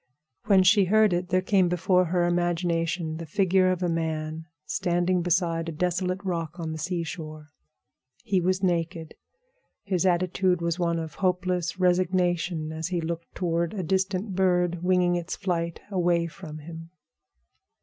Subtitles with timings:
[0.47, 5.21] When she heard it there came before her imagination the figure of a man standing
[5.21, 7.49] beside a desolate rock on the seashore.
[8.23, 9.13] He was naked.
[9.83, 15.17] His attitude was one of hopeless resignation as he looked toward a distant bird winging
[15.17, 16.89] its flight away from him.